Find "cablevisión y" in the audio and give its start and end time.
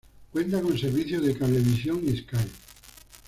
1.37-2.17